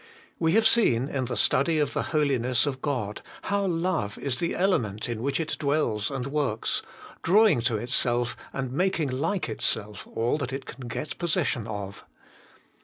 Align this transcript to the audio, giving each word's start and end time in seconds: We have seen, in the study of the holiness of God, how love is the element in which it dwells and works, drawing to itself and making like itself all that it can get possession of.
We 0.39 0.53
have 0.53 0.65
seen, 0.65 1.09
in 1.09 1.25
the 1.25 1.37
study 1.37 1.77
of 1.77 1.93
the 1.93 2.01
holiness 2.09 2.65
of 2.65 2.81
God, 2.81 3.21
how 3.43 3.67
love 3.67 4.17
is 4.17 4.39
the 4.39 4.55
element 4.55 5.07
in 5.07 5.21
which 5.21 5.39
it 5.39 5.55
dwells 5.59 6.09
and 6.09 6.25
works, 6.25 6.81
drawing 7.21 7.61
to 7.61 7.77
itself 7.77 8.35
and 8.51 8.71
making 8.71 9.09
like 9.11 9.47
itself 9.47 10.07
all 10.11 10.39
that 10.39 10.53
it 10.53 10.65
can 10.65 10.87
get 10.87 11.19
possession 11.19 11.67
of. 11.67 12.03